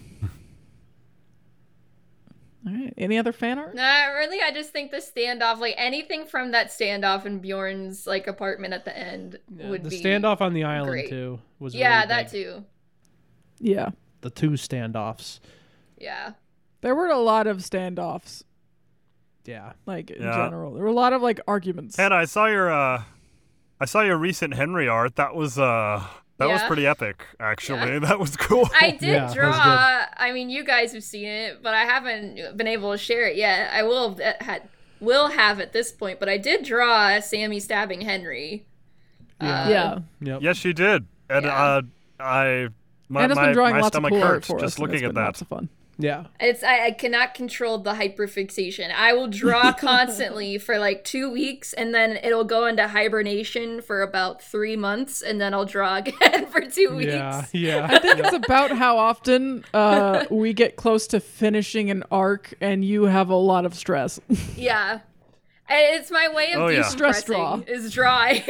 [2.66, 2.94] All right.
[2.98, 3.76] Any other fan art?
[3.76, 8.28] Nah, really, I just think the standoff, like anything from that standoff in Bjorn's like
[8.28, 11.10] apartment at the end, Yeah, would the be standoff on the island great.
[11.10, 12.44] too was Yeah, really that big.
[12.44, 12.66] too.
[13.60, 13.90] Yeah.
[14.22, 15.40] The two standoffs.
[15.98, 16.34] Yeah.
[16.82, 18.44] There were a lot of standoffs,
[19.48, 19.74] Yeah.
[19.88, 20.36] like in Yeah.
[20.46, 20.74] general.
[20.74, 21.96] There were a lot of like arguments.
[21.96, 23.04] Hannah, I saw your uh
[23.80, 25.16] I saw your recent Henry art.
[25.16, 26.04] That was uh
[26.38, 27.94] that was pretty epic, actually.
[27.94, 28.00] Yeah.
[28.08, 28.70] That was cool.
[28.82, 30.06] I did Yeah, draw.
[30.18, 33.36] I mean, you guys have seen it, but I haven't been able to share it
[33.38, 33.72] yet.
[33.74, 38.02] I will have had will have at this point, but I did draw Sammy stabbing
[38.02, 38.66] Henry.
[39.42, 39.64] Yeah.
[39.64, 40.00] Uh, yeah.
[40.22, 40.42] Yep.
[40.42, 41.06] yes, you did.
[41.30, 41.64] And Yeah.
[41.64, 41.82] uh
[42.20, 42.68] I
[43.10, 45.06] my, Anna's my, been drawing my lots of stomach cool hurts for just and looking
[45.06, 45.22] at that.
[45.24, 45.70] Lots of fun.
[46.00, 46.26] Yeah.
[46.40, 48.92] It's I, I cannot control the hyperfixation.
[48.94, 54.02] I will draw constantly for like two weeks, and then it'll go into hibernation for
[54.04, 57.12] about three months, and then I'll draw again for two weeks.
[57.14, 57.46] Yeah.
[57.52, 57.88] Yeah.
[57.90, 62.86] I think it's about how often uh, we get close to finishing an arc and
[62.86, 64.20] you have a lot of stress.
[64.56, 65.00] Yeah.
[65.70, 66.84] And It's my way of Oh, yeah.
[66.84, 67.62] Stress draw.
[67.68, 68.42] Is drawing.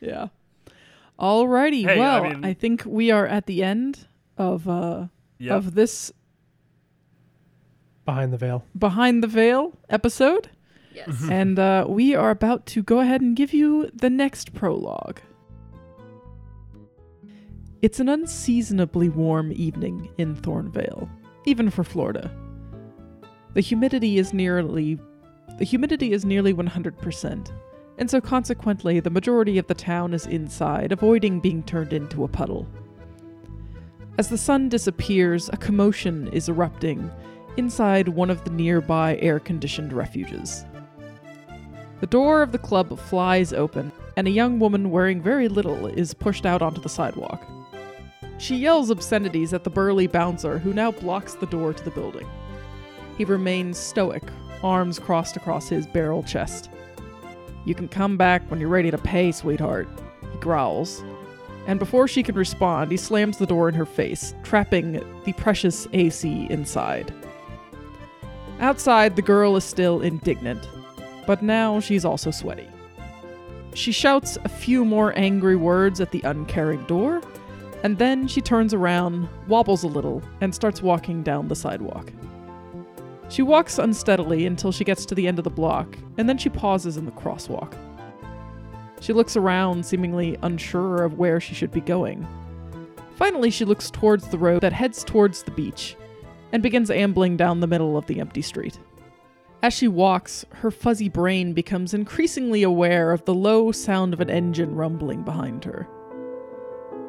[0.00, 0.28] yeah.
[1.18, 1.84] Alrighty.
[1.86, 4.06] Hey, well, I, mean- think we are at the end
[4.38, 5.06] of uh
[5.38, 5.52] Yep.
[5.56, 6.12] of this
[8.04, 8.64] Behind the veil.
[8.78, 10.50] behind the veil episode.
[10.94, 11.22] yes.
[11.30, 15.20] and uh, we are about to go ahead and give you the next prologue.
[17.80, 21.08] It's an unseasonably warm evening in Thornvale,
[21.44, 22.30] even for Florida.
[23.54, 24.98] The humidity is nearly
[25.58, 27.52] the humidity is nearly 100%,
[27.98, 32.28] and so consequently the majority of the town is inside, avoiding being turned into a
[32.28, 32.66] puddle.
[34.18, 37.10] As the sun disappears, a commotion is erupting
[37.56, 40.66] inside one of the nearby air-conditioned refuges.
[42.00, 46.12] The door of the club flies open, and a young woman wearing very little is
[46.12, 47.42] pushed out onto the sidewalk.
[48.38, 52.28] She yells obscenities at the burly bouncer, who now blocks the door to the building.
[53.16, 54.24] He remains stoic,
[54.62, 56.70] arms crossed across his barrel chest.
[57.64, 59.88] You can come back when you're ready to pay, sweetheart,
[60.32, 61.02] he growls.
[61.66, 65.86] And before she can respond, he slams the door in her face, trapping the precious
[65.92, 67.14] AC inside.
[68.60, 70.68] Outside, the girl is still indignant,
[71.26, 72.68] but now she's also sweaty.
[73.74, 77.22] She shouts a few more angry words at the uncaring door,
[77.82, 82.12] and then she turns around, wobbles a little, and starts walking down the sidewalk.
[83.28, 86.50] She walks unsteadily until she gets to the end of the block, and then she
[86.50, 87.74] pauses in the crosswalk.
[89.02, 92.24] She looks around, seemingly unsure of where she should be going.
[93.16, 95.96] Finally, she looks towards the road that heads towards the beach
[96.52, 98.78] and begins ambling down the middle of the empty street.
[99.60, 104.30] As she walks, her fuzzy brain becomes increasingly aware of the low sound of an
[104.30, 105.88] engine rumbling behind her.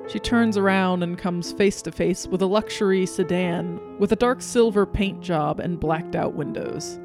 [0.07, 4.41] She turns around and comes face to face with a luxury sedan with a dark
[4.41, 6.99] silver paint job and blacked out windows.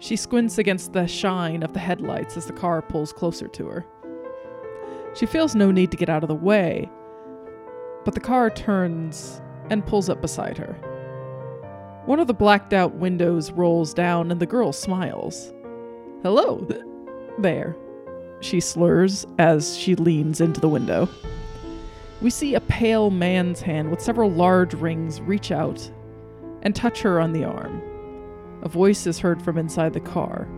[0.00, 3.86] She squints against the shine of the headlights as the car pulls closer to her.
[5.14, 6.90] She feels no need to get out of the way,
[8.04, 10.72] but the car turns and pulls up beside her.
[12.06, 15.52] One of the blacked out windows rolls down and the girl smiles.
[16.22, 16.66] Hello
[17.38, 17.76] there,
[18.40, 21.08] she slurs as she leans into the window.
[22.20, 25.90] We see a pale man's hand with several large rings reach out
[26.62, 27.82] and touch her on the arm.
[28.62, 30.48] A voice is heard from inside the car.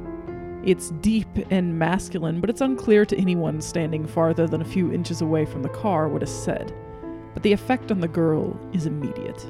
[0.66, 5.20] It's deep and masculine, but it's unclear to anyone standing farther than a few inches
[5.20, 6.72] away from the car what is said.
[7.34, 9.44] But the effect on the girl is immediate.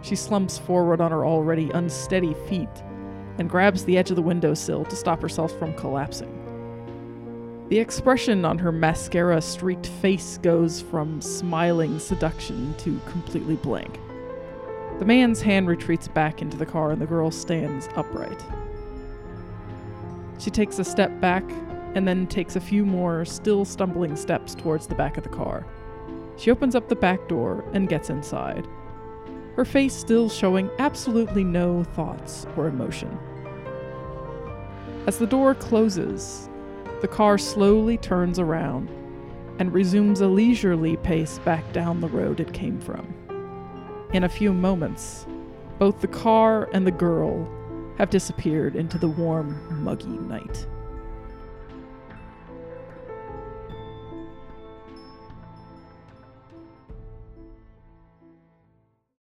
[0.00, 2.70] She slumps forward on her already unsteady feet
[3.38, 6.34] and grabs the edge of the windowsill to stop herself from collapsing.
[7.68, 14.00] The expression on her mascara streaked face goes from smiling seduction to completely blank.
[15.00, 18.42] The man's hand retreats back into the car and the girl stands upright.
[20.38, 21.44] She takes a step back
[21.94, 25.66] and then takes a few more, still stumbling steps towards the back of the car.
[26.36, 28.66] She opens up the back door and gets inside,
[29.56, 33.18] her face still showing absolutely no thoughts or emotion.
[35.08, 36.48] As the door closes,
[37.00, 38.88] the car slowly turns around
[39.58, 43.12] and resumes a leisurely pace back down the road it came from.
[44.12, 45.26] In a few moments,
[45.80, 47.48] both the car and the girl
[47.98, 50.66] have disappeared into the warm, muggy night.